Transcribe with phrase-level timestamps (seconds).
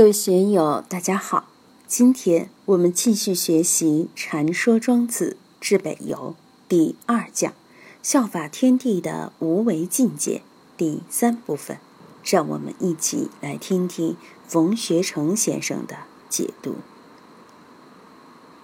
[0.00, 1.50] 各位学友，大家好！
[1.86, 6.34] 今天我们继续学习《禅说庄子至北游》
[6.70, 7.52] 第二讲
[8.02, 10.40] “效法天地的无为境界”
[10.78, 11.76] 第三部分，
[12.24, 14.16] 让我们一起来听听
[14.48, 15.98] 冯学成先生的
[16.30, 16.76] 解读。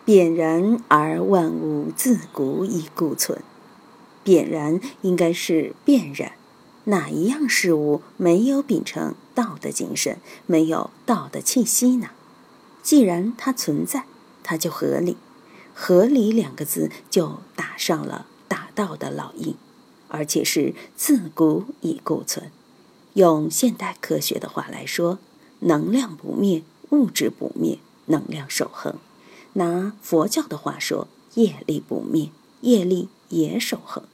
[0.06, 3.42] biển 然而万物自古已固存
[4.24, 6.32] ，biển 然应该是变然。
[6.88, 12.10] 哪一样事物没有秉承道的精神，没有道的气息呢？
[12.82, 14.04] 既然它存在，
[14.44, 15.16] 它就合理。
[15.74, 19.56] 合理两个字就打上了大道的烙印，
[20.08, 22.50] 而且是自古已固存。
[23.14, 25.18] 用现代科学的话来说，
[25.60, 28.94] 能量不灭，物质不灭，能量守恒。
[29.54, 34.04] 拿佛教的话说，业力不灭，业力也守恒。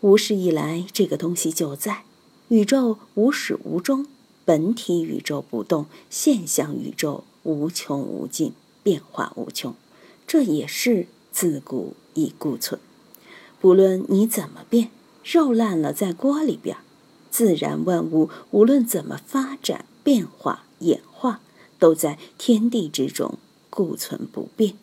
[0.00, 2.04] 无始以来，这个东西就在
[2.48, 4.06] 宇宙无始无终，
[4.44, 8.52] 本体宇宙不动，现象宇宙无穷无尽，
[8.84, 9.74] 变化无穷，
[10.28, 12.80] 这也是自古已固存。
[13.60, 14.90] 不论你怎么变，
[15.24, 16.76] 肉烂了在锅里边，
[17.32, 21.40] 自然万物无论怎么发展、变化、演化，
[21.80, 23.38] 都在天地之中
[23.68, 24.74] 固存不变。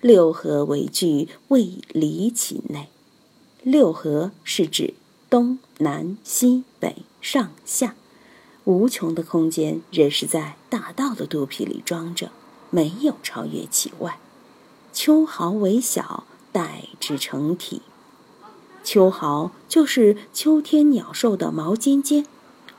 [0.00, 2.86] 六合为具，未离其内。
[3.64, 4.94] 六合是指
[5.28, 7.96] 东南西北上下
[8.62, 12.30] 无穷的空间，仍是在大道的肚皮里装着，
[12.70, 14.20] 没有超越其外。
[14.92, 17.82] 秋毫为小，待之成体。
[18.84, 22.24] 秋毫就是秋天鸟兽的毛尖尖，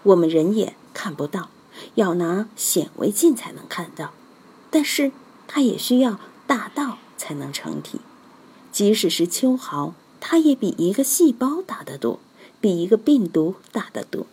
[0.03, 1.49] 我们人眼看不到，
[1.95, 4.13] 要拿显微镜才能看到。
[4.71, 5.11] 但是
[5.47, 7.99] 它也需要大道才能成体，
[8.71, 9.93] 即使是秋毫。
[10.19, 12.19] 它也比一个细胞大得多，
[12.59, 14.25] 比一个病毒大得多。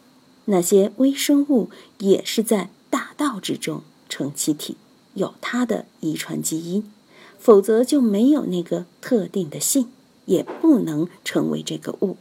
[0.46, 4.76] 那些微生物也是在大道之中成气体，
[5.14, 6.90] 有它的遗传基因，
[7.38, 9.88] 否则就没有那个特定的性，
[10.26, 12.16] 也不能成为这个物。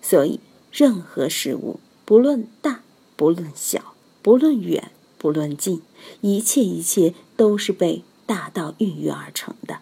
[0.00, 0.40] 所以，
[0.70, 2.80] 任何事物，不论大，
[3.16, 5.82] 不论小，不论远，不论近，
[6.22, 9.80] 一切一切都是被大道孕育而成的。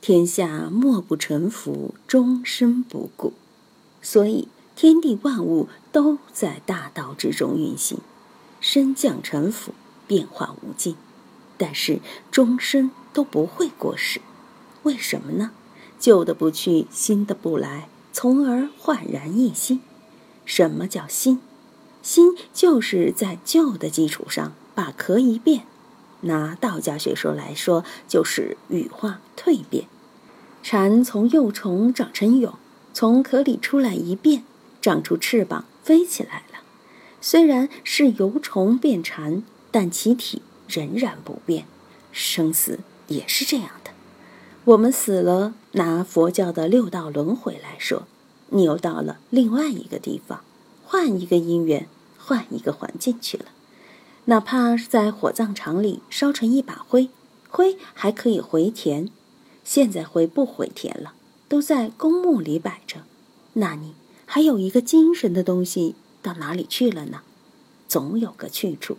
[0.00, 3.34] 天下莫不沉浮，终身不顾。
[4.02, 7.98] 所以天地万物都在大道之中运行，
[8.60, 9.72] 升降沉浮，
[10.06, 10.96] 变化无尽，
[11.56, 14.20] 但是终身都不会过时。
[14.82, 15.52] 为什么呢？
[15.98, 19.80] 旧的不去，新的不来，从而焕然一新。
[20.44, 21.40] 什么叫新？
[22.02, 25.64] 新就是在旧的基础上把壳一变。
[26.22, 29.86] 拿道家学说来说，就是羽化蜕变。
[30.64, 32.54] 蝉从幼虫长成蛹，
[32.92, 34.44] 从壳里出来一变，
[34.80, 36.60] 长出翅膀飞起来了。
[37.20, 41.66] 虽然是由虫变蝉，但其体仍然不变。
[42.10, 43.90] 生死也是这样的。
[44.64, 48.04] 我们死了，拿佛教的六道轮回来说，
[48.50, 50.44] 你又到了另外一个地方，
[50.84, 51.88] 换一个因缘，
[52.18, 53.46] 换一个环境去了。
[54.26, 57.08] 哪怕是在火葬场里烧成一把灰，
[57.48, 59.08] 灰还可以回填。
[59.64, 61.14] 现在灰不回填了，
[61.52, 63.02] 都在公墓里摆着。
[63.52, 63.92] 那你
[64.24, 67.20] 还有一个精神的东西到哪里去了呢？
[67.86, 68.96] 总有个去处。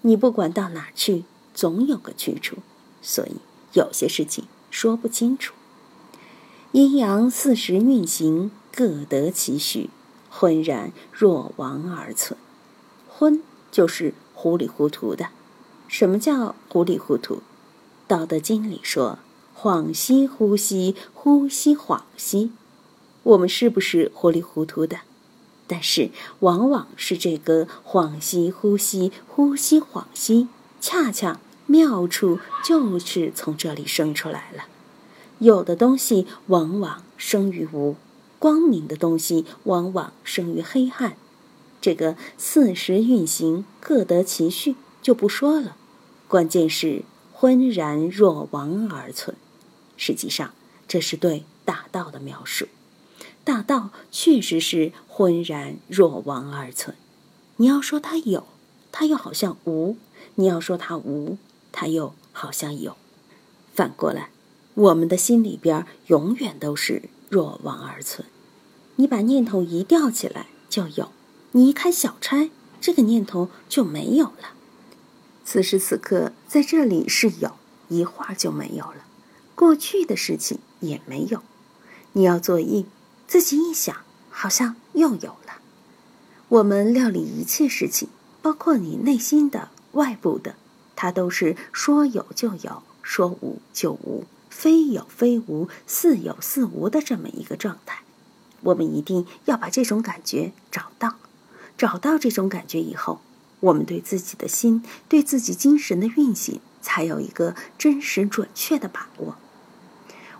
[0.00, 2.56] 你不管到哪去，总有个去处。
[3.02, 3.32] 所以
[3.74, 5.52] 有些事情说不清楚。
[6.70, 9.90] 阴阳四时运行，各得其序，
[10.30, 12.40] 浑然若亡而存。
[13.06, 15.28] 昏就是糊里糊涂的。
[15.88, 17.34] 什么叫糊里糊涂？
[18.08, 19.18] 《道德经》里说。
[19.62, 22.50] 恍兮呼吸，呼吸恍兮，
[23.22, 25.02] 我们是不是糊里糊涂的？
[25.68, 30.48] 但是往往是这个恍兮呼吸，呼吸恍兮，
[30.80, 34.64] 恰恰妙处就是从这里生出来了。
[35.38, 37.94] 有的东西往往生于无，
[38.40, 41.14] 光明的东西往往生于黑暗。
[41.80, 45.76] 这个四时运行，各得其序，就不说了。
[46.26, 49.36] 关键是浑然若亡而存。
[50.04, 50.52] 实际上，
[50.88, 52.66] 这是对大道的描述。
[53.44, 56.96] 大道确实是浑然若亡而存。
[57.58, 58.44] 你要说它有，
[58.90, 59.94] 它又好像无；
[60.34, 61.38] 你要说它无，
[61.70, 62.96] 它又好像有。
[63.72, 64.30] 反过来，
[64.74, 68.26] 我们的心里边永远都是若亡而存。
[68.96, 71.12] 你把念头一吊起来就有，
[71.52, 72.50] 你一开小差，
[72.80, 74.54] 这个念头就没有了。
[75.44, 77.52] 此时此刻在这里是有，
[77.88, 79.04] 一会儿就没有了。
[79.62, 81.40] 过去的事情也没有，
[82.14, 82.84] 你要做印，
[83.28, 83.94] 自己一想，
[84.28, 85.60] 好像又有了。
[86.48, 88.08] 我们料理一切事情，
[88.42, 90.56] 包括你内心的外部的，
[90.96, 98.02] 它都是说有就有，说无就无，非有非无，似有似无的这么一个状态。
[98.62, 101.18] 我们一定要把这种感觉找到，
[101.78, 103.20] 找到这种感觉以后，
[103.60, 109.36] 我们对自己的心、对自己精神的运行，才有一个真实准确的把握。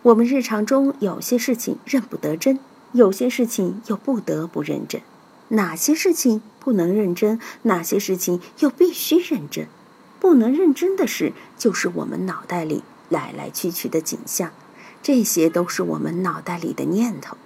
[0.02, 2.58] 我们日常中有些事情认不得真，
[2.90, 5.00] 有些事情又不得不认真。
[5.50, 7.38] 哪些事情不能认真？
[7.62, 9.68] 哪些事情又必须认真？
[10.18, 14.50] 不能认真的事，就是我们脑袋里来来去去的景象，
[15.04, 17.36] 这些都是我们脑袋里的念头。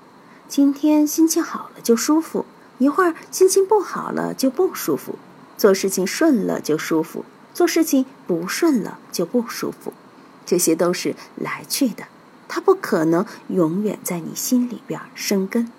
[0.49, 2.47] 今天心情好了就舒服，
[2.79, 5.19] 一会儿心情不好了就不舒服。
[5.59, 9.93] 做事情顺了就舒服，做事情不顺了就不舒服。
[10.47, 12.05] 这些都是来去的，
[12.49, 15.71] 它不可能永远在你心里边生根。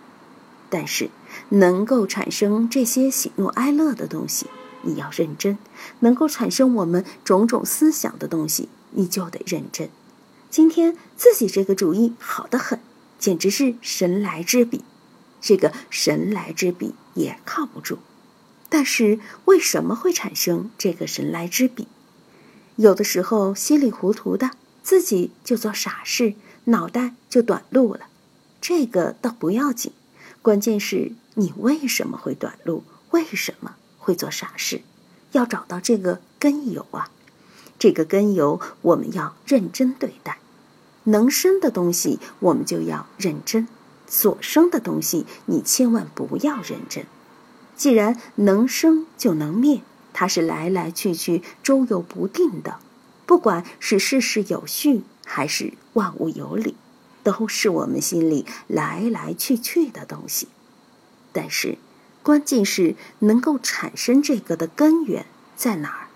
[0.70, 1.10] 但是，
[1.50, 4.48] 能够产生这些喜怒哀乐的东西，
[4.82, 5.58] 你要认真；
[6.00, 9.90] 能够产生我们种种思想的东西，你就得认真。
[10.50, 12.80] 今天自己这个主意好得很。
[13.20, 14.84] 简直是神来之笔，
[15.42, 17.98] 这个神来之笔也靠不住。
[18.70, 21.88] 但是为什么会产生这个神来之笔？
[22.76, 24.52] 有的时候稀里糊涂的，
[24.84, 26.36] 自己就做傻事，
[26.68, 28.02] 脑袋就短路了。
[28.62, 29.92] 这个倒不要紧，
[30.42, 32.84] 关键是你为什么会短路？
[33.12, 34.82] 为什么会做傻事？
[35.32, 37.10] 要找到这个根由啊！
[37.80, 40.40] 这个根由我们要认真对待。
[41.06, 43.68] 能生的东西，我们就要认真；
[44.08, 47.06] 所生的东西，你千万不要认真。
[47.78, 49.82] 既然能生就能灭，
[50.12, 52.80] 它是来来去去、周游不定的。
[53.26, 56.76] 不管是事事有序，还是万物有理，
[57.22, 60.48] 都是我们心里来来去去的东西。
[61.34, 61.78] 但是，
[62.24, 65.26] 关键是能够产生这个的根源
[65.56, 66.08] 在哪儿？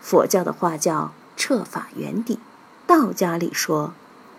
[0.00, 2.38] 佛教的话叫彻法原底，
[2.86, 3.92] 道家里说。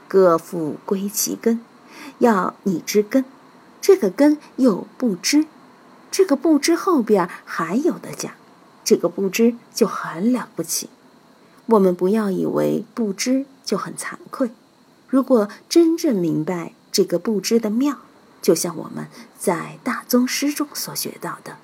[0.09, 1.59] 各复归其根，
[2.19, 3.25] 要你知根，
[3.81, 5.48] 这个根又不知，
[6.09, 8.31] 这个不知后边还有的讲，
[8.86, 10.89] 这个不知就很了不起。
[11.65, 14.49] 我们不要以为不知就很惭愧，
[15.09, 17.99] 如果真正明白这个不知的妙，
[18.41, 21.57] 就像我们在大宗师中所学到的：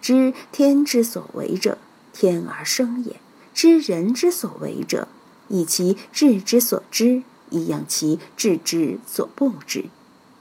[0.00, 1.76] 知天之所为者，
[2.14, 3.16] 天而生也；
[3.52, 5.06] 知人之所为者，
[5.48, 7.22] 以其智之所知。
[7.52, 9.86] 以养其智之所不知，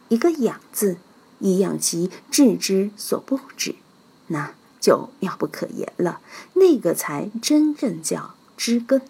[0.09, 0.97] 一个“养”字，
[1.39, 3.73] 以养其智之所不知，
[4.27, 6.21] 那就妙不可言了。
[6.53, 9.01] 那个才真正叫知根。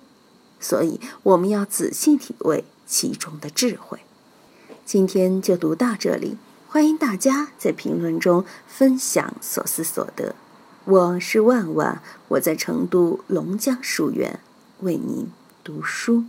[0.59, 3.99] 所以我们要仔细体味其中的智慧。
[4.85, 10.35] 今天就读到这里，欢迎大家在评论中分享所思所得。
[10.85, 14.39] 我是万万，我在成都龙江书院
[14.79, 15.31] 为您
[15.63, 16.23] 读书。